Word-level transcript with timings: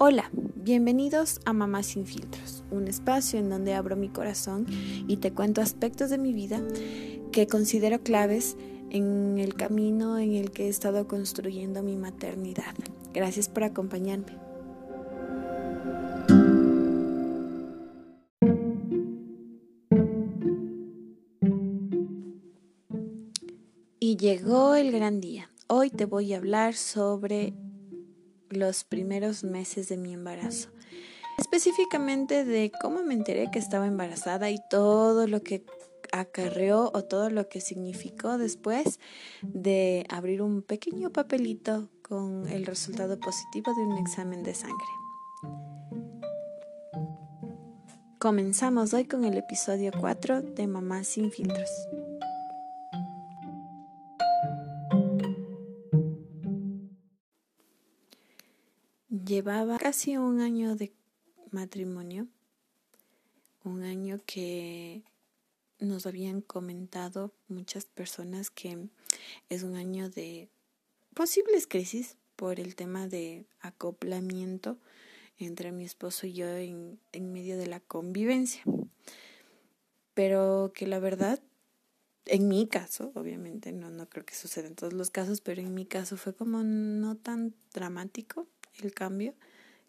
Hola, 0.00 0.30
bienvenidos 0.54 1.40
a 1.44 1.52
Mamá 1.52 1.82
sin 1.82 2.06
filtros, 2.06 2.62
un 2.70 2.86
espacio 2.86 3.40
en 3.40 3.50
donde 3.50 3.74
abro 3.74 3.96
mi 3.96 4.08
corazón 4.08 4.64
y 5.08 5.16
te 5.16 5.32
cuento 5.32 5.60
aspectos 5.60 6.08
de 6.08 6.18
mi 6.18 6.32
vida 6.32 6.62
que 7.32 7.48
considero 7.48 8.00
claves 8.00 8.56
en 8.90 9.38
el 9.38 9.54
camino 9.54 10.16
en 10.20 10.36
el 10.36 10.52
que 10.52 10.66
he 10.66 10.68
estado 10.68 11.08
construyendo 11.08 11.82
mi 11.82 11.96
maternidad. 11.96 12.76
Gracias 13.12 13.48
por 13.48 13.64
acompañarme. 13.64 14.38
Y 23.98 24.16
llegó 24.16 24.76
el 24.76 24.92
gran 24.92 25.20
día. 25.20 25.50
Hoy 25.66 25.90
te 25.90 26.04
voy 26.04 26.34
a 26.34 26.36
hablar 26.36 26.74
sobre 26.74 27.52
los 28.50 28.84
primeros 28.84 29.44
meses 29.44 29.88
de 29.88 29.96
mi 29.96 30.14
embarazo. 30.14 30.70
Específicamente 31.38 32.44
de 32.44 32.72
cómo 32.80 33.02
me 33.02 33.14
enteré 33.14 33.50
que 33.50 33.58
estaba 33.58 33.86
embarazada 33.86 34.50
y 34.50 34.58
todo 34.70 35.26
lo 35.26 35.42
que 35.42 35.64
acarreó 36.12 36.90
o 36.94 37.04
todo 37.04 37.30
lo 37.30 37.48
que 37.48 37.60
significó 37.60 38.38
después 38.38 38.98
de 39.42 40.06
abrir 40.08 40.42
un 40.42 40.62
pequeño 40.62 41.10
papelito 41.10 41.88
con 42.02 42.48
el 42.48 42.66
resultado 42.66 43.18
positivo 43.20 43.72
de 43.74 43.82
un 43.82 43.98
examen 43.98 44.42
de 44.42 44.54
sangre. 44.54 44.86
Comenzamos 48.18 48.94
hoy 48.94 49.04
con 49.04 49.24
el 49.24 49.36
episodio 49.36 49.92
4 50.00 50.42
de 50.42 50.66
Mamá 50.66 51.04
sin 51.04 51.30
filtros. 51.30 51.70
Llevaba 59.38 59.78
casi 59.78 60.16
un 60.16 60.40
año 60.40 60.74
de 60.74 60.92
matrimonio, 61.52 62.26
un 63.62 63.84
año 63.84 64.18
que 64.26 65.04
nos 65.78 66.06
habían 66.06 66.40
comentado 66.40 67.32
muchas 67.46 67.84
personas 67.84 68.50
que 68.50 68.88
es 69.48 69.62
un 69.62 69.76
año 69.76 70.10
de 70.10 70.48
posibles 71.14 71.68
crisis 71.68 72.16
por 72.34 72.58
el 72.58 72.74
tema 72.74 73.06
de 73.06 73.46
acoplamiento 73.60 74.76
entre 75.38 75.70
mi 75.70 75.84
esposo 75.84 76.26
y 76.26 76.32
yo 76.32 76.48
en, 76.48 76.98
en 77.12 77.32
medio 77.32 77.56
de 77.56 77.68
la 77.68 77.78
convivencia. 77.78 78.64
Pero 80.14 80.72
que 80.74 80.88
la 80.88 80.98
verdad, 80.98 81.40
en 82.24 82.48
mi 82.48 82.66
caso, 82.66 83.12
obviamente, 83.14 83.70
no, 83.70 83.88
no 83.88 84.08
creo 84.08 84.26
que 84.26 84.34
suceda 84.34 84.66
en 84.66 84.74
todos 84.74 84.94
los 84.94 85.10
casos, 85.10 85.40
pero 85.40 85.62
en 85.62 85.74
mi 85.74 85.86
caso 85.86 86.16
fue 86.16 86.34
como 86.34 86.64
no 86.64 87.16
tan 87.16 87.54
dramático 87.72 88.48
el 88.84 88.94
cambio. 88.94 89.34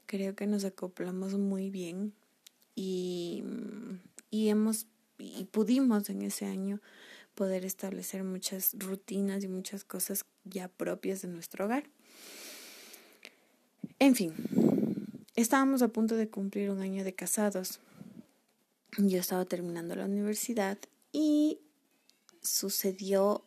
Creo 0.06 0.36
que 0.36 0.48
nos 0.48 0.66
acoplamos 0.66 1.36
muy 1.38 1.70
bien 1.70 2.14
y, 2.76 3.44
y 4.32 4.50
hemos 4.50 4.88
y 5.20 5.44
pudimos 5.46 6.10
en 6.10 6.22
ese 6.22 6.46
año 6.46 6.80
poder 7.36 7.66
establecer 7.66 8.24
muchas 8.24 8.76
rutinas 8.78 9.44
y 9.44 9.48
muchas 9.48 9.84
cosas 9.84 10.26
ya 10.46 10.68
propias 10.68 11.22
de 11.22 11.28
nuestro 11.28 11.66
hogar. 11.66 11.84
En 14.00 14.16
fin, 14.16 14.34
estábamos 15.36 15.82
a 15.82 15.90
punto 15.90 16.16
de 16.16 16.30
cumplir 16.30 16.70
un 16.70 16.80
año 16.82 17.04
de 17.04 17.14
casados. 17.14 17.80
Yo 18.98 19.20
estaba 19.20 19.46
terminando 19.46 19.96
la 19.96 20.06
universidad 20.06 20.78
y 21.12 21.60
sucedió 22.42 23.46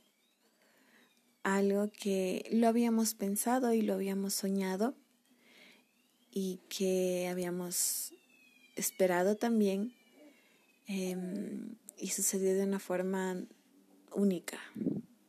algo 1.43 1.91
que 1.91 2.49
lo 2.53 2.69
habíamos 2.69 3.15
pensado 3.15 3.73
y 3.73 3.83
lo 3.83 3.95
habíamos 3.95 4.34
soñado 4.34 4.95
y 6.33 6.61
que 6.69 7.28
habíamos 7.30 8.14
esperado 8.75 9.37
también 9.37 9.94
em, 10.87 11.76
y 11.98 12.09
sucedió 12.09 12.54
de 12.54 12.65
una 12.65 12.78
forma 12.78 13.44
única. 14.15 14.59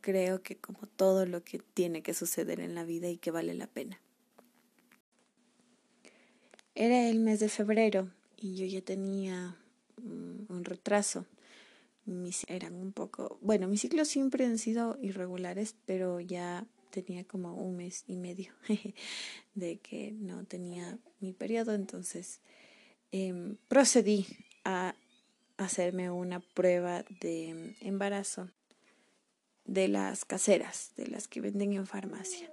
Creo 0.01 0.41
que 0.41 0.57
como 0.57 0.87
todo 0.87 1.25
lo 1.25 1.43
que 1.43 1.59
tiene 1.59 2.01
que 2.01 2.13
suceder 2.13 2.59
en 2.61 2.73
la 2.73 2.85
vida 2.85 3.09
y 3.09 3.17
que 3.17 3.31
vale 3.31 3.53
la 3.53 3.67
pena. 3.67 3.99
Era 6.75 7.07
el 7.07 7.19
mes 7.19 7.39
de 7.39 7.49
febrero 7.49 8.09
y 8.37 8.55
yo 8.55 8.65
ya 8.65 8.81
tenía 8.81 9.57
mm, 9.97 10.51
un 10.51 10.63
retraso. 10.65 11.25
Mis 12.05 12.45
eran 12.49 12.75
un 12.75 12.91
poco, 12.91 13.37
bueno, 13.41 13.67
mis 13.67 13.81
ciclos 13.81 14.07
siempre 14.07 14.45
han 14.45 14.57
sido 14.57 14.97
irregulares, 15.01 15.75
pero 15.85 16.19
ya 16.19 16.65
tenía 16.93 17.23
como 17.25 17.55
un 17.55 17.75
mes 17.75 18.03
y 18.07 18.15
medio 18.15 18.53
de 19.55 19.79
que 19.79 20.11
no 20.11 20.45
tenía 20.45 20.99
mi 21.19 21.33
periodo, 21.33 21.73
entonces 21.73 22.39
em, 23.11 23.57
procedí 23.67 24.27
a 24.63 24.95
hacerme 25.57 26.11
una 26.11 26.39
prueba 26.39 27.03
de 27.19 27.75
embarazo 27.81 28.49
de 29.65 29.87
las 29.87 30.23
caseras, 30.23 30.91
de 30.95 31.07
las 31.07 31.27
que 31.27 31.41
venden 31.41 31.73
en 31.73 31.87
farmacia. 31.87 32.51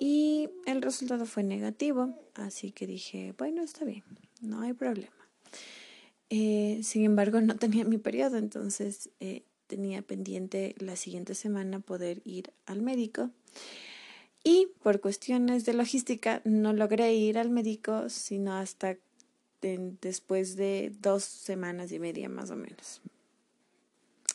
Y 0.00 0.50
el 0.66 0.82
resultado 0.82 1.26
fue 1.26 1.44
negativo, 1.44 2.18
así 2.34 2.72
que 2.72 2.86
dije, 2.86 3.34
bueno, 3.38 3.62
está 3.62 3.84
bien, 3.84 4.02
no 4.40 4.60
hay 4.62 4.72
problema. 4.72 5.12
Eh, 6.30 6.80
sin 6.82 7.04
embargo, 7.04 7.40
no 7.40 7.56
tenía 7.56 7.84
mi 7.84 7.98
periodo, 7.98 8.38
entonces 8.38 9.10
eh, 9.20 9.44
tenía 9.72 10.02
pendiente 10.02 10.74
la 10.76 10.96
siguiente 10.96 11.34
semana 11.34 11.80
poder 11.80 12.20
ir 12.26 12.52
al 12.66 12.82
médico. 12.82 13.30
Y 14.44 14.68
por 14.82 15.00
cuestiones 15.00 15.64
de 15.64 15.72
logística 15.72 16.42
no 16.44 16.74
logré 16.74 17.14
ir 17.14 17.38
al 17.38 17.48
médico 17.48 18.10
sino 18.10 18.52
hasta 18.52 18.98
después 19.62 20.56
de 20.56 20.92
dos 21.00 21.24
semanas 21.24 21.90
y 21.90 21.98
media 21.98 22.28
más 22.28 22.50
o 22.50 22.56
menos. 22.56 23.00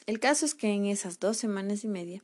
El 0.07 0.19
caso 0.19 0.45
es 0.45 0.55
que 0.55 0.69
en 0.69 0.85
esas 0.85 1.19
dos 1.19 1.37
semanas 1.37 1.83
y 1.83 1.87
media 1.87 2.23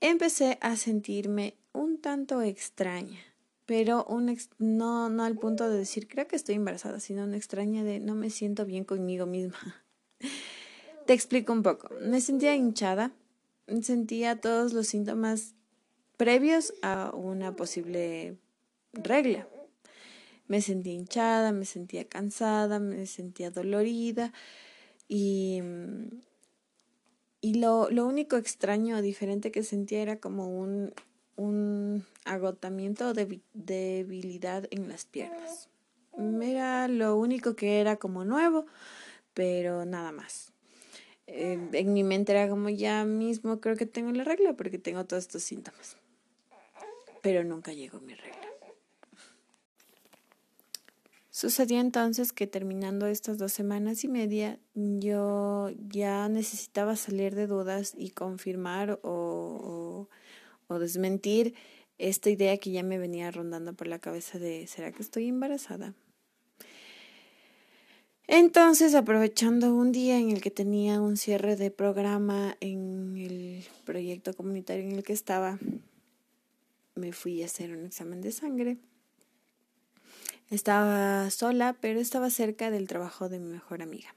empecé 0.00 0.56
a 0.62 0.76
sentirme 0.76 1.56
un 1.72 1.98
tanto 1.98 2.40
extraña, 2.40 3.20
pero 3.66 4.06
un 4.06 4.34
no, 4.58 5.10
no 5.10 5.24
al 5.24 5.36
punto 5.36 5.68
de 5.68 5.76
decir 5.76 6.08
creo 6.08 6.26
que 6.26 6.36
estoy 6.36 6.54
embarazada, 6.54 7.00
sino 7.00 7.24
una 7.24 7.36
extraña 7.36 7.84
de 7.84 8.00
no 8.00 8.14
me 8.14 8.30
siento 8.30 8.64
bien 8.64 8.84
conmigo 8.84 9.26
misma. 9.26 9.84
Te 11.10 11.14
explico 11.14 11.52
un 11.52 11.64
poco. 11.64 11.88
Me 12.00 12.20
sentía 12.20 12.54
hinchada, 12.54 13.10
sentía 13.82 14.40
todos 14.40 14.72
los 14.72 14.86
síntomas 14.86 15.56
previos 16.16 16.72
a 16.82 17.10
una 17.12 17.56
posible 17.56 18.36
regla. 18.92 19.48
Me 20.46 20.60
sentía 20.60 20.92
hinchada, 20.92 21.50
me 21.50 21.64
sentía 21.64 22.04
cansada, 22.04 22.78
me 22.78 23.08
sentía 23.08 23.50
dolorida 23.50 24.32
y, 25.08 25.60
y 27.40 27.54
lo, 27.54 27.90
lo 27.90 28.06
único 28.06 28.36
extraño 28.36 28.98
o 28.98 29.02
diferente 29.02 29.50
que 29.50 29.64
sentía 29.64 30.02
era 30.02 30.20
como 30.20 30.46
un, 30.46 30.94
un 31.34 32.06
agotamiento 32.24 33.08
o 33.08 33.14
debilidad 33.14 34.68
en 34.70 34.88
las 34.88 35.06
piernas. 35.06 35.68
Era 36.40 36.86
lo 36.86 37.16
único 37.16 37.56
que 37.56 37.80
era 37.80 37.96
como 37.96 38.24
nuevo, 38.24 38.66
pero 39.34 39.84
nada 39.84 40.12
más. 40.12 40.49
En 41.32 41.92
mi 41.92 42.02
mente 42.02 42.32
era 42.32 42.48
como 42.48 42.68
ya 42.68 43.04
mismo 43.04 43.60
creo 43.60 43.76
que 43.76 43.86
tengo 43.86 44.10
la 44.12 44.24
regla 44.24 44.54
porque 44.54 44.78
tengo 44.78 45.04
todos 45.04 45.24
estos 45.24 45.42
síntomas. 45.42 45.96
Pero 47.22 47.44
nunca 47.44 47.72
llegó 47.72 48.00
mi 48.00 48.14
regla. 48.14 48.48
Sucedió 51.30 51.78
entonces 51.80 52.32
que 52.32 52.46
terminando 52.46 53.06
estas 53.06 53.38
dos 53.38 53.52
semanas 53.52 54.04
y 54.04 54.08
media, 54.08 54.58
yo 54.74 55.70
ya 55.88 56.28
necesitaba 56.28 56.96
salir 56.96 57.34
de 57.34 57.46
dudas 57.46 57.94
y 57.96 58.10
confirmar 58.10 58.98
o, 59.02 60.08
o 60.66 60.78
desmentir 60.78 61.54
esta 61.98 62.30
idea 62.30 62.58
que 62.58 62.72
ya 62.72 62.82
me 62.82 62.98
venía 62.98 63.30
rondando 63.30 63.74
por 63.74 63.86
la 63.86 63.98
cabeza 63.98 64.38
de 64.38 64.66
¿será 64.66 64.90
que 64.90 65.02
estoy 65.02 65.28
embarazada? 65.28 65.94
Entonces, 68.32 68.94
aprovechando 68.94 69.74
un 69.74 69.90
día 69.90 70.16
en 70.16 70.30
el 70.30 70.40
que 70.40 70.52
tenía 70.52 71.00
un 71.00 71.16
cierre 71.16 71.56
de 71.56 71.72
programa 71.72 72.56
en 72.60 73.16
el 73.16 73.64
proyecto 73.84 74.34
comunitario 74.34 74.84
en 74.84 74.92
el 74.92 75.02
que 75.02 75.12
estaba, 75.12 75.58
me 76.94 77.10
fui 77.10 77.42
a 77.42 77.46
hacer 77.46 77.76
un 77.76 77.84
examen 77.84 78.20
de 78.20 78.30
sangre. 78.30 78.78
Estaba 80.48 81.28
sola, 81.30 81.76
pero 81.80 81.98
estaba 81.98 82.30
cerca 82.30 82.70
del 82.70 82.86
trabajo 82.86 83.28
de 83.28 83.40
mi 83.40 83.48
mejor 83.48 83.82
amiga. 83.82 84.14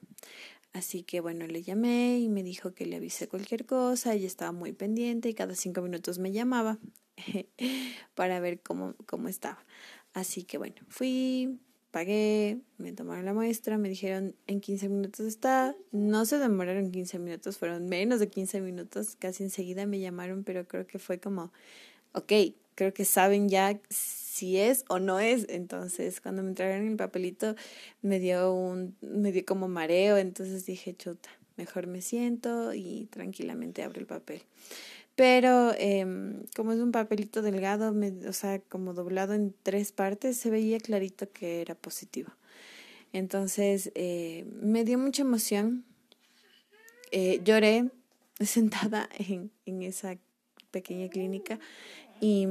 Así 0.73 1.01
que 1.01 1.19
bueno, 1.19 1.47
le 1.47 1.63
llamé 1.63 2.19
y 2.19 2.29
me 2.29 2.43
dijo 2.43 2.75
que 2.75 2.85
le 2.85 2.97
avisé 2.97 3.27
cualquier 3.27 3.65
cosa. 3.65 4.13
Ella 4.13 4.27
estaba 4.27 4.51
muy 4.51 4.73
pendiente 4.73 5.27
y 5.29 5.33
cada 5.33 5.55
cinco 5.55 5.81
minutos 5.81 6.19
me 6.19 6.31
llamaba 6.31 6.77
para 8.13 8.39
ver 8.39 8.61
cómo, 8.61 8.93
cómo 9.07 9.27
estaba. 9.27 9.65
Así 10.13 10.43
que 10.43 10.59
bueno, 10.59 10.75
fui, 10.87 11.57
pagué, 11.93 12.57
me 12.79 12.91
tomaron 12.91 13.23
la 13.23 13.35
muestra, 13.35 13.77
me 13.77 13.87
dijeron 13.87 14.33
en 14.47 14.61
15 14.61 14.89
minutos 14.89 15.27
está, 15.27 15.75
no 15.91 16.25
se 16.25 16.39
demoraron 16.39 16.91
15 16.91 17.19
minutos, 17.19 17.59
fueron 17.59 17.87
menos 17.87 18.19
de 18.19 18.29
15 18.29 18.61
minutos, 18.61 19.15
casi 19.19 19.43
enseguida 19.43 19.85
me 19.85 19.99
llamaron, 19.99 20.43
pero 20.43 20.67
creo 20.67 20.87
que 20.87 20.97
fue 20.97 21.19
como, 21.19 21.53
ok, 22.13 22.33
creo 22.73 22.95
que 22.95 23.05
saben 23.05 23.47
ya 23.47 23.79
si 23.89 24.57
es 24.57 24.85
o 24.89 24.97
no 24.97 25.19
es. 25.19 25.45
Entonces, 25.49 26.19
cuando 26.19 26.41
me 26.41 26.49
entregaron 26.49 26.87
el 26.87 26.95
papelito, 26.95 27.55
me 28.01 28.19
dio 28.19 28.51
un, 28.51 28.95
me 29.01 29.31
dio 29.31 29.45
como 29.45 29.67
mareo, 29.67 30.17
entonces 30.17 30.65
dije, 30.65 30.95
chuta, 30.95 31.29
mejor 31.57 31.85
me 31.85 32.01
siento 32.01 32.73
y 32.73 33.07
tranquilamente 33.11 33.83
abro 33.83 33.99
el 33.99 34.07
papel. 34.07 34.41
Pero 35.15 35.73
eh, 35.77 36.05
como 36.55 36.71
es 36.71 36.79
un 36.79 36.91
papelito 36.91 37.41
delgado, 37.41 37.93
me, 37.93 38.09
o 38.27 38.33
sea, 38.33 38.59
como 38.59 38.93
doblado 38.93 39.33
en 39.33 39.53
tres 39.61 39.91
partes, 39.91 40.37
se 40.37 40.49
veía 40.49 40.79
clarito 40.79 41.31
que 41.31 41.61
era 41.61 41.75
positivo. 41.75 42.31
Entonces, 43.11 43.91
eh, 43.93 44.45
me 44.61 44.83
dio 44.83 44.97
mucha 44.97 45.21
emoción. 45.21 45.85
Eh, 47.11 47.41
lloré 47.43 47.91
sentada 48.39 49.07
en, 49.19 49.51
en 49.65 49.83
esa 49.83 50.17
pequeña 50.71 51.07
clínica 51.09 51.59
y, 52.19 52.47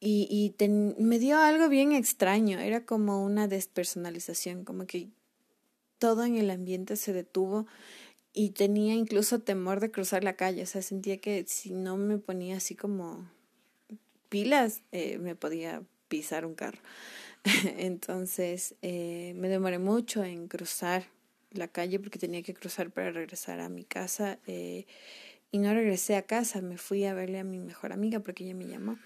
y, 0.00 0.54
y 0.58 0.68
me 0.98 1.18
dio 1.18 1.38
algo 1.38 1.68
bien 1.68 1.92
extraño, 1.92 2.58
era 2.58 2.86
como 2.86 3.22
una 3.22 3.48
despersonalización, 3.48 4.64
como 4.64 4.86
que 4.86 5.10
todo 5.98 6.24
en 6.24 6.36
el 6.36 6.50
ambiente 6.50 6.96
se 6.96 7.12
detuvo 7.12 7.66
y 8.38 8.50
tenía 8.50 8.92
incluso 8.92 9.38
temor 9.38 9.80
de 9.80 9.90
cruzar 9.90 10.22
la 10.22 10.36
calle, 10.36 10.62
o 10.62 10.66
sea, 10.66 10.82
sentía 10.82 11.16
que 11.16 11.44
si 11.48 11.72
no 11.72 11.96
me 11.96 12.18
ponía 12.18 12.58
así 12.58 12.74
como 12.74 13.26
pilas, 14.28 14.82
eh, 14.92 15.16
me 15.16 15.34
podía 15.34 15.82
pisar 16.08 16.44
un 16.44 16.54
carro. 16.54 16.78
Entonces 17.78 18.74
eh, 18.82 19.32
me 19.36 19.48
demoré 19.48 19.78
mucho 19.78 20.22
en 20.22 20.48
cruzar 20.48 21.06
la 21.50 21.68
calle 21.68 21.98
porque 21.98 22.18
tenía 22.18 22.42
que 22.42 22.52
cruzar 22.52 22.90
para 22.90 23.10
regresar 23.10 23.58
a 23.58 23.70
mi 23.70 23.84
casa 23.84 24.38
eh, 24.46 24.84
y 25.50 25.56
no 25.56 25.72
regresé 25.72 26.16
a 26.16 26.26
casa, 26.26 26.60
me 26.60 26.76
fui 26.76 27.06
a 27.06 27.14
verle 27.14 27.38
a 27.38 27.44
mi 27.44 27.58
mejor 27.58 27.94
amiga 27.94 28.20
porque 28.20 28.44
ella 28.44 28.54
me 28.54 28.66
llamó. 28.66 28.98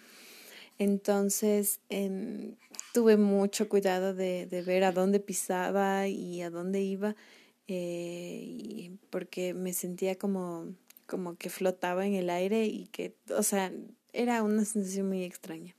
Entonces 0.77 1.79
em, 1.89 2.57
tuve 2.93 3.17
mucho 3.17 3.69
cuidado 3.69 4.13
de, 4.13 4.47
de, 4.47 4.63
ver 4.63 4.83
a 4.83 4.91
dónde 4.91 5.21
pisaba 5.21 6.09
y 6.09 6.43
a 6.43 6.51
dónde 6.51 6.81
iba 6.81 7.15
eh, 7.73 8.91
porque 9.11 9.55
me 9.55 9.73
sentía 9.73 10.17
como, 10.17 10.75
como 11.07 11.37
que 11.37 11.51
flotaba 11.51 12.05
en 12.05 12.15
el 12.15 12.29
aire 12.29 12.67
y 12.67 12.87
que, 12.87 13.15
o 13.37 13.45
sea, 13.45 13.73
era 14.13 14.43
una 14.43 14.65
sensación 14.65 15.07
muy 15.07 15.23
extraña. 15.23 15.77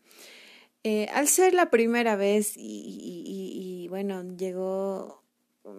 Eh, 0.85 1.07
al 1.13 1.27
ser 1.27 1.53
la 1.53 1.69
primera 1.69 2.15
vez 2.15 2.55
y, 2.55 2.61
y, 2.61 3.83
y, 3.83 3.87
bueno, 3.89 4.23
llegó, 4.37 5.21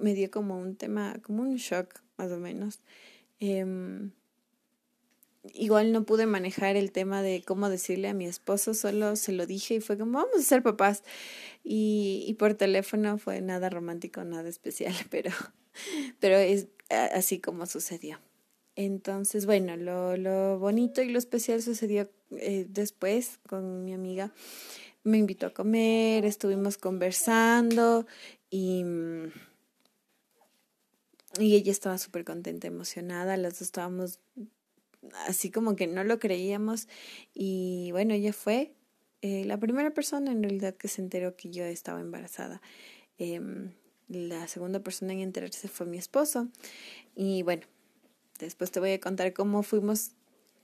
me 0.02 0.12
dio 0.12 0.30
como 0.30 0.58
un 0.58 0.76
tema, 0.76 1.16
como 1.22 1.44
un 1.44 1.56
shock 1.56 2.02
más 2.18 2.30
o 2.30 2.36
menos. 2.36 2.80
Eh, 3.40 3.64
igual 5.54 5.92
no 5.92 6.04
pude 6.04 6.26
manejar 6.26 6.76
el 6.76 6.92
tema 6.92 7.22
de 7.22 7.42
cómo 7.42 7.70
decirle 7.70 8.08
a 8.08 8.14
mi 8.14 8.26
esposo, 8.26 8.74
solo 8.74 9.16
se 9.16 9.32
lo 9.32 9.46
dije 9.46 9.76
y 9.76 9.80
fue 9.80 9.96
como, 9.96 10.18
vamos 10.18 10.36
a 10.36 10.42
ser 10.42 10.62
papás. 10.62 11.04
Y, 11.64 12.24
y 12.28 12.34
por 12.34 12.52
teléfono 12.52 13.16
fue 13.16 13.40
nada 13.40 13.70
romántico, 13.70 14.24
nada 14.24 14.50
especial, 14.50 14.92
pero, 15.10 15.30
pero 16.20 16.36
es 16.36 16.68
así 16.90 17.40
como 17.40 17.66
sucedió. 17.66 18.18
Entonces, 18.74 19.46
bueno, 19.46 19.76
lo, 19.76 20.16
lo 20.16 20.58
bonito 20.58 21.02
y 21.02 21.10
lo 21.10 21.18
especial 21.18 21.62
sucedió 21.62 22.10
eh, 22.38 22.66
después 22.68 23.38
con 23.46 23.84
mi 23.84 23.92
amiga 23.92 24.32
me 25.04 25.18
invitó 25.18 25.46
a 25.46 25.50
comer, 25.50 26.24
estuvimos 26.24 26.78
conversando 26.78 28.06
y, 28.50 28.84
y 31.38 31.56
ella 31.56 31.72
estaba 31.72 31.98
súper 31.98 32.24
contenta, 32.24 32.68
emocionada, 32.68 33.36
las 33.36 33.54
dos 33.54 33.62
estábamos 33.62 34.20
así 35.26 35.50
como 35.50 35.74
que 35.74 35.88
no 35.88 36.04
lo 36.04 36.20
creíamos 36.20 36.88
y 37.34 37.90
bueno, 37.90 38.14
ella 38.14 38.32
fue 38.32 38.74
eh, 39.20 39.44
la 39.44 39.58
primera 39.58 39.92
persona 39.92 40.30
en 40.30 40.42
realidad 40.42 40.76
que 40.76 40.88
se 40.88 41.02
enteró 41.02 41.36
que 41.36 41.50
yo 41.50 41.64
estaba 41.64 42.00
embarazada. 42.00 42.62
Eh, 43.18 43.40
la 44.12 44.46
segunda 44.48 44.80
persona 44.80 45.12
en 45.12 45.20
enterarse 45.20 45.68
fue 45.68 45.86
mi 45.86 45.98
esposo 45.98 46.48
y 47.14 47.42
bueno, 47.42 47.62
después 48.38 48.70
te 48.70 48.80
voy 48.80 48.92
a 48.92 49.00
contar 49.00 49.32
cómo 49.32 49.62
fuimos 49.62 50.12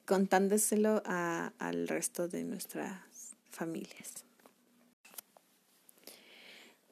contándoselo 0.07 1.03
a, 1.05 1.53
al 1.59 1.89
resto 1.89 2.29
de 2.29 2.45
nuestras 2.45 3.01
familias. 3.51 4.25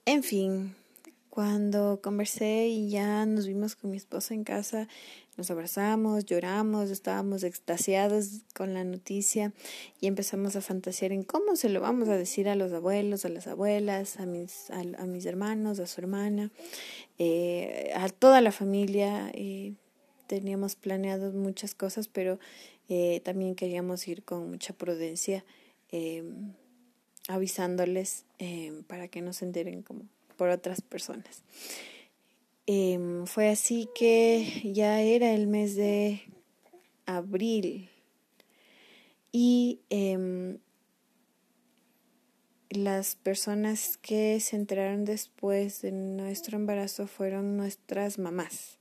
En 0.04 0.22
fin, 0.22 0.74
cuando 1.36 2.00
conversé 2.00 2.68
y 2.68 2.88
ya 2.88 3.26
nos 3.26 3.46
vimos 3.46 3.76
con 3.76 3.90
mi 3.90 3.98
esposo 3.98 4.32
en 4.32 4.42
casa, 4.42 4.88
nos 5.36 5.50
abrazamos, 5.50 6.24
lloramos, 6.24 6.88
estábamos 6.88 7.44
extasiados 7.44 8.40
con 8.54 8.72
la 8.72 8.84
noticia 8.84 9.52
y 10.00 10.06
empezamos 10.06 10.56
a 10.56 10.62
fantasear 10.62 11.12
en 11.12 11.24
cómo 11.24 11.54
se 11.54 11.68
lo 11.68 11.82
vamos 11.82 12.08
a 12.08 12.16
decir 12.16 12.48
a 12.48 12.54
los 12.54 12.72
abuelos, 12.72 13.26
a 13.26 13.28
las 13.28 13.48
abuelas, 13.48 14.18
a 14.18 14.24
mis, 14.24 14.70
a, 14.70 15.04
mis 15.04 15.26
hermanos, 15.26 15.78
a 15.78 15.86
su 15.86 16.00
hermana, 16.00 16.52
eh, 17.18 17.92
a 17.94 18.08
toda 18.08 18.40
la 18.40 18.50
familia. 18.50 19.30
Teníamos 20.28 20.74
planeado 20.74 21.32
muchas 21.32 21.74
cosas, 21.74 22.08
pero 22.08 22.38
eh, 22.88 23.20
también 23.26 23.56
queríamos 23.56 24.08
ir 24.08 24.22
con 24.24 24.48
mucha 24.48 24.72
prudencia 24.72 25.44
avisándoles 27.28 28.24
eh, 28.38 28.82
para 28.86 29.08
que 29.08 29.20
no 29.20 29.34
se 29.34 29.44
enteren 29.44 29.82
como 29.82 30.04
por 30.36 30.48
otras 30.50 30.80
personas. 30.80 31.42
Eh, 32.66 32.98
fue 33.26 33.48
así 33.48 33.88
que 33.94 34.72
ya 34.74 35.00
era 35.00 35.32
el 35.32 35.46
mes 35.46 35.76
de 35.76 36.22
abril 37.06 37.88
y 39.30 39.80
eh, 39.90 40.58
las 42.70 43.14
personas 43.16 43.96
que 43.98 44.40
se 44.40 44.56
enteraron 44.56 45.04
después 45.04 45.82
de 45.82 45.92
nuestro 45.92 46.56
embarazo 46.56 47.06
fueron 47.06 47.56
nuestras 47.56 48.18
mamás. 48.18 48.78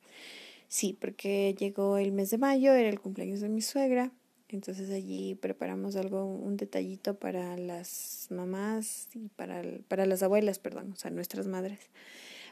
Sí, 0.68 0.98
porque 1.00 1.56
llegó 1.58 1.98
el 1.98 2.12
mes 2.12 2.32
de 2.32 2.38
mayo, 2.38 2.74
era 2.74 2.90
el 2.90 3.00
cumpleaños 3.00 3.42
de 3.42 3.50
mi 3.50 3.62
suegra 3.62 4.12
entonces 4.56 4.90
allí 4.90 5.36
preparamos 5.36 5.96
algo, 5.96 6.26
un 6.26 6.58
detallito 6.58 7.16
para 7.16 7.58
las 7.58 8.28
mamás 8.30 9.10
y 9.14 9.28
para, 9.30 9.62
para 9.88 10.06
las 10.06 10.24
abuelas, 10.24 10.60
perdón, 10.60 10.94
o 10.94 10.96
sea, 10.96 11.12
nuestras 11.12 11.46
madres, 11.46 11.80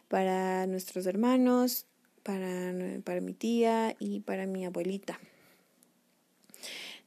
para 0.10 0.68
nuestros 0.68 1.06
hermanos, 1.08 1.86
para, 2.24 2.74
para 3.04 3.22
mi 3.22 3.34
tía 3.34 3.96
y 4.00 4.20
para 4.20 4.46
mi 4.46 4.66
abuelita. 4.66 5.20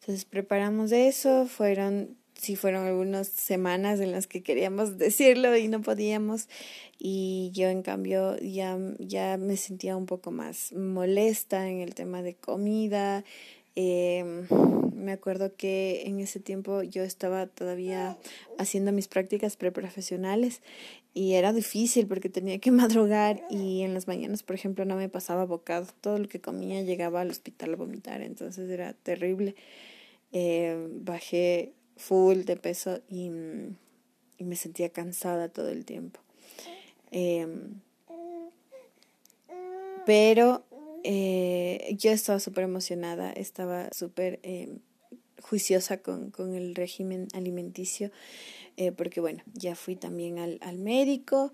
Entonces 0.00 0.24
preparamos 0.24 0.92
eso, 0.92 1.46
fueron, 1.46 2.16
sí 2.34 2.56
fueron 2.56 2.86
algunas 2.86 3.28
semanas 3.28 4.00
en 4.00 4.12
las 4.12 4.26
que 4.26 4.42
queríamos 4.42 4.96
decirlo 4.98 5.56
y 5.56 5.68
no 5.68 5.82
podíamos 5.82 6.48
y 6.98 7.50
yo 7.52 7.68
en 7.68 7.82
cambio 7.82 8.38
ya, 8.38 8.78
ya 8.98 9.36
me 9.36 9.58
sentía 9.58 9.94
un 9.94 10.06
poco 10.06 10.30
más 10.30 10.72
molesta 10.72 11.68
en 11.68 11.80
el 11.80 11.94
tema 11.94 12.22
de 12.22 12.34
comida, 12.34 13.24
eh, 13.74 14.46
me 15.06 15.12
acuerdo 15.12 15.54
que 15.54 16.02
en 16.06 16.18
ese 16.18 16.40
tiempo 16.40 16.82
yo 16.82 17.04
estaba 17.04 17.46
todavía 17.46 18.18
haciendo 18.58 18.90
mis 18.90 19.06
prácticas 19.06 19.56
preprofesionales 19.56 20.62
y 21.14 21.34
era 21.34 21.52
difícil 21.52 22.08
porque 22.08 22.28
tenía 22.28 22.58
que 22.58 22.70
madrugar 22.82 23.44
y 23.48 23.82
en 23.82 23.94
las 23.94 24.08
mañanas, 24.08 24.42
por 24.42 24.56
ejemplo, 24.56 24.84
no 24.84 24.96
me 24.96 25.08
pasaba 25.08 25.44
bocado. 25.44 25.86
Todo 26.00 26.18
lo 26.18 26.28
que 26.28 26.40
comía 26.40 26.82
llegaba 26.82 27.20
al 27.20 27.30
hospital 27.30 27.74
a 27.74 27.76
vomitar, 27.76 28.20
entonces 28.20 28.68
era 28.68 28.94
terrible. 28.94 29.54
Eh, 30.32 30.88
bajé 30.90 31.72
full 31.96 32.40
de 32.42 32.56
peso 32.56 33.00
y, 33.08 33.30
me 33.30 34.56
sentía 34.56 34.90
cansada 34.90 35.48
todo 35.48 35.70
el 35.70 35.84
tiempo. 35.84 36.20
Eh, 37.12 37.46
pero 40.04 40.66
eh, 41.08 41.94
yo 41.98 42.10
estaba 42.10 42.40
súper 42.40 42.64
emocionada, 42.64 43.30
estaba 43.30 43.88
súper 43.92 44.40
eh, 44.42 44.76
juiciosa 45.42 45.98
con, 45.98 46.30
con, 46.30 46.54
el 46.54 46.74
régimen 46.74 47.28
alimenticio, 47.34 48.10
eh, 48.76 48.92
porque 48.92 49.20
bueno, 49.20 49.42
ya 49.54 49.74
fui 49.74 49.96
también 49.96 50.38
al, 50.38 50.58
al 50.62 50.78
médico 50.78 51.52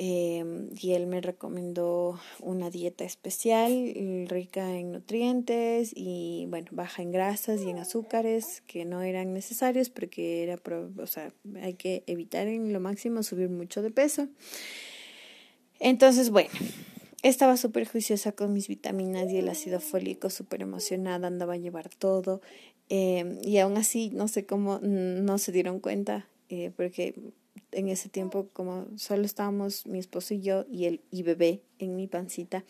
eh, 0.00 0.44
y 0.80 0.92
él 0.92 1.08
me 1.08 1.20
recomendó 1.20 2.20
una 2.38 2.70
dieta 2.70 3.02
especial, 3.02 3.92
rica 4.28 4.76
en 4.76 4.92
nutrientes 4.92 5.92
y 5.92 6.46
bueno, 6.48 6.68
baja 6.70 7.02
en 7.02 7.10
grasas 7.10 7.62
y 7.62 7.70
en 7.70 7.78
azúcares 7.78 8.62
que 8.68 8.84
no 8.84 9.02
eran 9.02 9.34
necesarios 9.34 9.90
porque 9.90 10.44
era, 10.44 10.56
o 10.98 11.06
sea, 11.08 11.32
hay 11.60 11.74
que 11.74 12.04
evitar 12.06 12.46
en 12.46 12.72
lo 12.72 12.78
máximo 12.78 13.24
subir 13.24 13.48
mucho 13.48 13.82
de 13.82 13.90
peso. 13.90 14.28
Entonces, 15.80 16.30
bueno, 16.30 16.50
estaba 17.24 17.56
súper 17.56 17.88
juiciosa 17.88 18.30
con 18.30 18.52
mis 18.52 18.68
vitaminas 18.68 19.32
y 19.32 19.38
el 19.38 19.48
ácido 19.48 19.80
fólico, 19.80 20.30
súper 20.30 20.62
emocionada, 20.62 21.26
andaba 21.26 21.54
a 21.54 21.56
llevar 21.56 21.88
todo. 21.88 22.40
Eh, 22.90 23.38
y 23.42 23.58
aún 23.58 23.76
así, 23.76 24.10
no 24.10 24.28
sé 24.28 24.46
cómo 24.46 24.78
no 24.80 25.38
se 25.38 25.52
dieron 25.52 25.80
cuenta, 25.80 26.26
eh, 26.48 26.70
porque 26.76 27.14
en 27.72 27.88
ese 27.88 28.08
tiempo, 28.08 28.48
como 28.52 28.86
solo 28.96 29.24
estábamos 29.24 29.86
mi 29.86 29.98
esposo 29.98 30.34
y 30.34 30.40
yo 30.40 30.64
y 30.70 30.86
el 30.86 31.00
y 31.10 31.22
bebé 31.22 31.60
en 31.78 31.96
mi 31.96 32.06
pancita, 32.06 32.64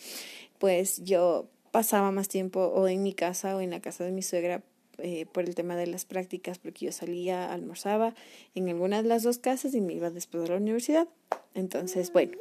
pues 0.58 1.02
yo 1.04 1.48
pasaba 1.70 2.10
más 2.10 2.28
tiempo 2.28 2.60
o 2.60 2.88
en 2.88 3.02
mi 3.02 3.12
casa 3.12 3.56
o 3.56 3.60
en 3.60 3.70
la 3.70 3.80
casa 3.80 4.04
de 4.04 4.10
mi 4.10 4.22
suegra 4.22 4.62
eh, 4.98 5.26
por 5.26 5.44
el 5.44 5.54
tema 5.54 5.76
de 5.76 5.87
las 5.87 6.04
prácticas, 6.04 6.58
porque 6.58 6.87
yo 6.87 6.92
salía, 6.92 7.52
almorzaba 7.52 8.14
en 8.56 8.68
alguna 8.68 9.02
de 9.02 9.08
las 9.08 9.22
dos 9.22 9.38
casas 9.38 9.75
y 9.75 9.80
me 9.80 9.94
iba 9.94 10.10
después 10.10 10.42
de 10.42 10.48
la 10.50 10.56
universidad. 10.56 11.06
Entonces, 11.54 12.12
bueno, 12.12 12.32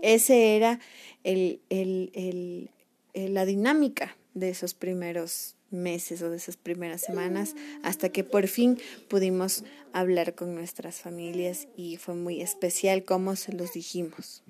ese 0.00 0.56
era 0.56 0.80
el, 1.24 1.60
el, 1.68 2.70
el, 3.12 3.34
la 3.34 3.44
dinámica 3.44 4.16
de 4.32 4.48
esos 4.48 4.72
primeros 4.72 5.56
meses 5.76 6.22
o 6.22 6.30
de 6.30 6.36
esas 6.36 6.56
primeras 6.56 7.02
semanas 7.02 7.54
hasta 7.82 8.08
que 8.08 8.24
por 8.24 8.48
fin 8.48 8.78
pudimos 9.08 9.64
hablar 9.92 10.34
con 10.34 10.54
nuestras 10.54 10.96
familias 10.96 11.68
y 11.76 11.96
fue 11.96 12.14
muy 12.14 12.42
especial 12.42 13.04
como 13.04 13.36
se 13.36 13.52
los 13.52 13.72
dijimos. 13.72 14.42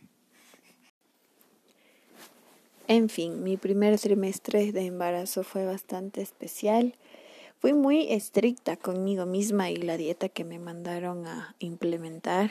En 2.88 3.08
fin, 3.08 3.42
mi 3.42 3.56
primer 3.56 3.98
trimestre 3.98 4.70
de 4.70 4.86
embarazo 4.86 5.42
fue 5.42 5.64
bastante 5.64 6.22
especial. 6.22 6.94
Fui 7.58 7.72
muy 7.72 8.12
estricta 8.12 8.76
conmigo 8.76 9.26
misma 9.26 9.70
y 9.70 9.76
la 9.76 9.96
dieta 9.96 10.28
que 10.28 10.44
me 10.44 10.60
mandaron 10.60 11.26
a 11.26 11.56
implementar. 11.58 12.50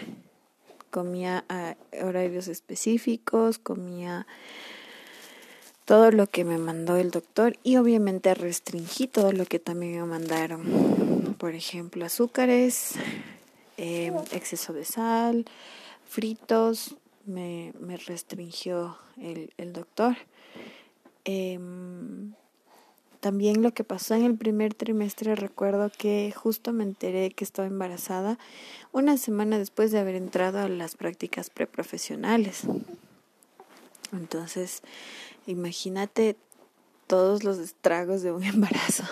Comía 0.92 1.46
a 1.48 1.78
horarios 2.02 2.50
específicos, 2.50 3.60
comía 3.60 4.28
todo 5.86 6.12
lo 6.12 6.28
que 6.28 6.44
me 6.44 6.58
mandó 6.58 6.98
el 6.98 7.12
doctor 7.12 7.58
y 7.64 7.78
obviamente 7.78 8.34
restringí 8.34 9.08
todo 9.08 9.32
lo 9.32 9.46
que 9.46 9.60
también 9.60 10.02
me 10.02 10.06
mandaron. 10.06 11.36
Por 11.38 11.54
ejemplo, 11.54 12.06
azúcares, 12.06 12.96
eh, 13.78 14.12
exceso 14.32 14.74
de 14.74 14.84
sal, 14.84 15.46
fritos, 16.10 16.96
me, 17.26 17.72
restringió 18.08 18.98
el, 19.18 19.54
el 19.58 19.74
doctor. 19.74 20.16
Em, 21.24 22.34
también 23.20 23.64
lo 23.64 23.72
que 23.72 23.84
pasó 23.84 24.16
en 24.16 24.24
el 24.24 24.38
primer 24.38 24.74
trimestre, 24.74 25.36
recuerdo 25.36 25.92
que 25.96 26.34
justo 26.36 26.74
me 26.74 26.84
enteré 26.84 27.32
que 27.32 27.44
estaba 27.44 27.68
embarazada 27.68 28.38
una 28.92 29.18
semana 29.18 29.58
después 29.58 29.92
de 29.92 30.00
haber 30.00 30.16
entrado 30.16 30.60
a 30.60 30.70
las 30.70 30.96
prácticas 30.96 31.50
preprofesionales. 31.50 32.68
Entonces, 34.12 34.82
imagínate 35.48 36.38
todos 37.08 37.44
los 37.44 37.58
estragos 37.58 38.22
de 38.22 38.32
un 38.32 38.44
embarazo 38.56 39.04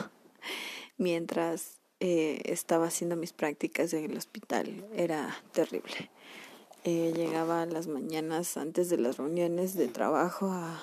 mientras 0.97 1.79
eh, 1.99 2.41
estaba 2.45 2.87
haciendo 2.87 3.15
mis 3.15 3.33
prácticas 3.33 3.93
en 3.93 4.11
el 4.11 4.17
hospital. 4.17 4.85
Era 4.95 5.35
terrible. 5.51 6.09
Eh, 6.83 7.13
llegaba 7.15 7.61
a 7.61 7.65
las 7.65 7.87
mañanas 7.87 8.57
antes 8.57 8.89
de 8.89 8.97
las 8.97 9.17
reuniones 9.17 9.75
de 9.75 9.87
trabajo 9.87 10.51
a, 10.51 10.81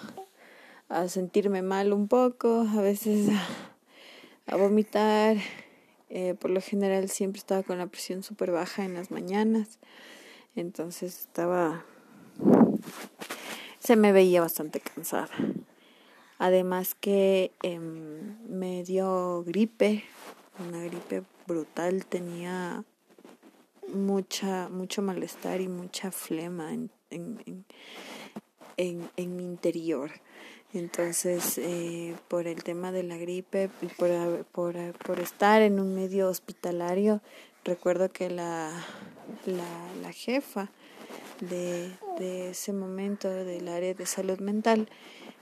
sentirme 1.09 1.63
mal 1.63 1.93
un 1.93 2.09
poco, 2.09 2.67
a 2.77 2.81
veces 2.81 3.29
a, 4.47 4.57
vomitar. 4.57 5.37
Eh, 6.09 6.35
por 6.41 6.51
lo 6.51 6.61
general 6.61 7.09
siempre 7.09 7.39
estaba 7.39 7.63
con 7.63 7.79
la 7.79 7.87
presión 7.87 8.23
súper 8.23 8.51
baja 8.51 8.85
en 8.85 8.95
las 8.95 9.11
mañanas. 9.11 9.79
Entonces 10.57 11.21
estaba 11.21 11.85
se 13.81 13.97
me 13.97 14.13
veía 14.13 14.41
bastante 14.41 14.81
cansada. 14.81 15.31
Además 16.39 16.95
que 16.95 17.53
em, 17.63 18.39
me 18.49 18.85
dio 18.85 19.43
gripe, 19.45 20.05
una 20.59 20.83
gripe 20.85 21.23
brutal, 21.47 22.07
tenía 22.07 22.85
mucha, 23.93 24.69
mucho 24.69 25.03
malestar 25.03 25.61
y 25.61 25.69
mucha 25.69 26.13
flema 26.13 26.73
en, 26.73 26.91
en, 27.11 27.65
en, 28.77 29.11
en 29.17 29.37
mi 29.37 29.45
interior. 29.45 30.13
Entonces, 30.73 31.59
eh, 31.59 32.15
por 32.29 32.47
el 32.47 32.63
tema 32.63 32.93
de 32.93 33.03
la 33.03 33.17
gripe 33.17 33.71
y 33.83 33.87
por, 33.87 34.45
por, 34.47 34.77
por, 35.05 35.19
estar 35.19 35.63
en 35.63 35.81
un 35.81 35.97
medio 35.97 36.29
hospitalario, 36.29 37.21
recuerdo 37.65 38.13
que 38.13 38.31
la, 38.31 38.71
la, 39.47 39.95
la 40.01 40.13
jefa 40.13 40.71
de, 41.41 41.91
de 42.19 42.51
ese 42.51 42.73
momento 42.73 43.29
del 43.29 43.69
área 43.69 43.95
de 43.95 44.07
salud 44.07 44.39
mental 44.41 44.89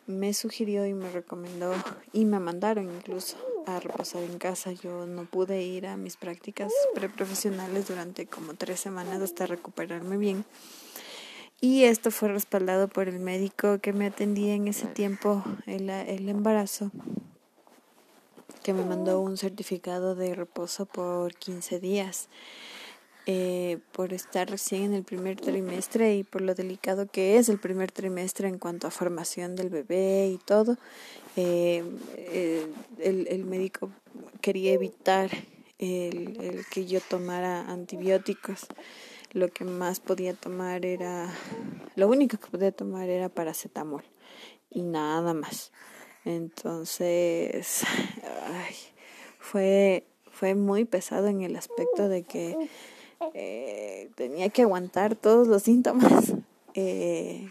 me 0.08 0.32
sugirió 0.32 0.86
y 0.86 0.94
me 0.94 1.10
recomendó 1.10 1.74
y 2.14 2.24
me 2.24 2.40
mandaron 2.40 2.90
incluso 2.90 3.36
a 3.66 3.78
reposar 3.78 4.22
en 4.22 4.38
casa. 4.38 4.72
Yo 4.72 5.06
no 5.06 5.26
pude 5.26 5.62
ir 5.62 5.86
a 5.86 5.98
mis 5.98 6.16
prácticas 6.16 6.72
preprofesionales 6.94 7.88
durante 7.88 8.26
como 8.26 8.54
tres 8.54 8.80
semanas 8.80 9.20
hasta 9.20 9.46
recuperarme 9.46 10.16
bien. 10.16 10.46
Y 11.60 11.84
esto 11.84 12.10
fue 12.10 12.28
respaldado 12.28 12.88
por 12.88 13.08
el 13.08 13.18
médico 13.18 13.78
que 13.80 13.92
me 13.92 14.06
atendía 14.06 14.54
en 14.54 14.68
ese 14.68 14.86
tiempo, 14.86 15.44
el, 15.66 15.90
el 15.90 16.28
embarazo, 16.28 16.90
que 18.62 18.72
me 18.72 18.84
mandó 18.84 19.20
un 19.20 19.36
certificado 19.36 20.14
de 20.14 20.34
reposo 20.34 20.86
por 20.86 21.34
15 21.34 21.80
días 21.80 22.28
eh, 23.30 23.76
por 23.92 24.14
estar 24.14 24.48
recién 24.48 24.84
en 24.84 24.94
el 24.94 25.04
primer 25.04 25.38
trimestre 25.38 26.16
y 26.16 26.24
por 26.24 26.40
lo 26.40 26.54
delicado 26.54 27.10
que 27.10 27.36
es 27.36 27.50
el 27.50 27.58
primer 27.58 27.92
trimestre 27.92 28.48
en 28.48 28.56
cuanto 28.56 28.86
a 28.86 28.90
formación 28.90 29.54
del 29.54 29.68
bebé 29.68 30.28
y 30.28 30.38
todo. 30.38 30.78
Eh, 31.36 31.84
eh, 32.16 32.66
el, 32.98 33.28
el, 33.28 33.44
médico 33.44 33.90
quería 34.40 34.72
evitar 34.72 35.28
el, 35.78 36.40
el 36.40 36.64
que 36.72 36.86
yo 36.86 37.02
tomara 37.02 37.70
antibióticos. 37.70 38.66
Lo 39.34 39.48
que 39.48 39.66
más 39.66 40.00
podía 40.00 40.32
tomar 40.32 40.86
era, 40.86 41.30
lo 41.96 42.08
único 42.08 42.38
que 42.38 42.46
podía 42.48 42.72
tomar 42.72 43.10
era 43.10 43.28
paracetamol 43.28 44.04
y 44.70 44.80
nada 44.80 45.34
más. 45.34 45.70
Entonces, 46.24 47.82
ay, 48.22 48.74
fue, 49.38 50.06
fue 50.30 50.54
muy 50.54 50.86
pesado 50.86 51.26
en 51.26 51.42
el 51.42 51.56
aspecto 51.56 52.08
de 52.08 52.22
que 52.22 52.56
eh, 53.34 54.10
tenía 54.14 54.48
que 54.50 54.62
aguantar 54.62 55.16
todos 55.16 55.48
los 55.48 55.62
síntomas 55.62 56.34
eh, 56.74 57.48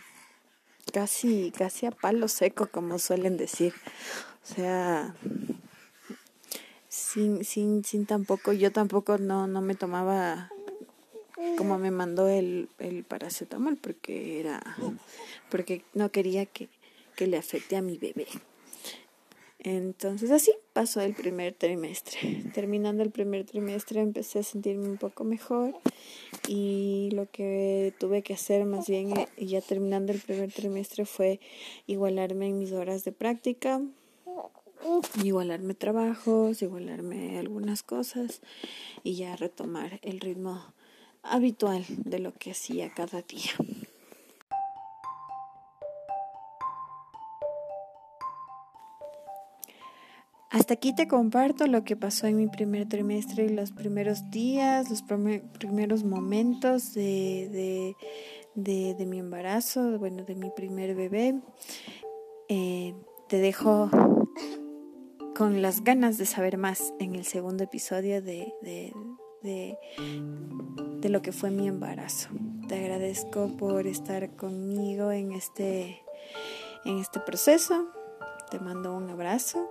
casi 0.94 1.52
casi 1.52 1.86
a 1.86 1.92
palo 1.92 2.28
seco 2.28 2.68
como 2.68 3.00
suelen 3.00 3.38
decir. 3.38 3.74
O 4.44 4.54
sea 4.56 5.16
sin 6.98 7.44
sin 7.46 7.84
sin 7.84 8.06
tampoco 8.06 8.54
yo 8.54 8.72
tampoco 8.72 9.18
no 9.18 9.46
no 9.46 9.62
me 9.62 9.76
tomaba 9.76 10.50
como 11.58 11.78
me 11.78 11.92
mandó 11.92 12.28
el 12.28 12.70
el 12.80 13.04
paracetamol 13.04 13.78
porque 13.78 14.40
era 14.40 14.64
porque 15.50 15.84
no 15.94 16.10
quería 16.10 16.46
que 16.46 16.70
que 17.16 17.28
le 17.28 17.38
afecte 17.38 17.78
a 17.78 17.82
mi 17.82 17.98
bebé 17.98 18.28
entonces 19.60 20.30
así 20.32 20.54
pasó 20.74 21.02
el 21.02 21.14
primer 21.14 21.54
trimestre. 21.54 22.44
Terminando 22.54 23.04
el 23.04 23.12
primer 23.12 23.46
trimestre 23.46 24.02
empecé 24.02 24.40
a 24.40 24.44
sentirme 24.44 24.88
un 24.88 24.98
poco 24.98 25.24
mejor 25.24 25.74
y 26.48 27.10
lo 27.14 27.30
que 27.30 27.94
tuve 28.00 28.22
que 28.22 28.34
hacer 28.34 28.66
más 28.66 28.88
bien 28.88 29.18
eh, 29.18 29.28
ya 29.46 29.62
terminando 29.62 30.14
el 30.14 30.20
primer 30.20 30.52
trimestre 30.52 31.06
fue 31.06 31.40
igualarme 31.88 32.48
en 32.48 32.60
mis 32.60 32.72
horas 32.72 33.04
de 33.04 33.12
práctica, 33.12 33.82
igualarme 35.24 35.74
trabajos, 35.74 36.62
igualarme 36.62 37.40
algunas 37.40 37.82
cosas 37.82 38.42
y 39.04 39.16
ya 39.16 39.36
retomar 39.36 40.00
el 40.04 40.20
ritmo 40.20 40.74
habitual 41.24 41.84
de 41.90 42.20
lo 42.20 42.34
que 42.34 42.52
hacía 42.52 42.94
cada 42.94 43.22
día. 43.24 43.52
Hasta 50.50 50.76
aquí 50.76 50.96
te 50.96 51.10
comparto 51.10 51.68
lo 51.68 51.84
que 51.84 51.98
pasó 51.98 52.26
en 52.28 52.38
mi 52.38 52.48
primer 52.48 52.88
trimestre 52.88 53.46
y 53.46 53.50
los 53.50 53.72
primeros 53.72 54.32
días, 54.32 54.90
los 54.90 55.04
primeros 55.04 56.06
momentos 56.06 56.94
de, 56.94 57.96
de, 58.56 58.96
de, 58.96 59.06
mi 59.06 59.20
embarazo, 59.20 60.00
bueno, 60.00 60.24
de 60.24 60.36
mi 60.36 60.50
primer 60.52 60.96
bebé. 60.96 61.42
Eh, 62.48 62.96
te 63.28 63.40
dejo 63.40 63.90
con 65.36 65.62
las 65.62 65.84
ganas 65.84 66.18
de 66.18 66.26
saber 66.26 66.58
más 66.58 66.94
en 67.00 67.16
el 67.16 67.26
segundo 67.26 67.66
episodio 67.66 68.22
de, 68.22 68.54
de, 68.62 68.94
de, 69.44 69.78
de 71.02 71.10
lo 71.10 71.22
que 71.22 71.34
fue 71.34 71.52
mi 71.52 71.68
embarazo. 71.68 72.30
Te 72.70 72.76
agradezco 72.76 73.50
por 73.58 73.86
estar 73.86 74.34
conmigo 74.38 75.12
en 75.12 75.34
este, 75.34 76.02
en 76.86 77.00
este 77.00 77.20
proceso. 77.20 77.90
Te 78.50 78.62
mando 78.62 78.96
un 78.96 79.10
abrazo 79.10 79.70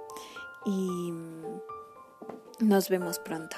y 0.66 1.12
nos 2.60 2.88
vemos 2.88 3.18
pronto. 3.20 3.56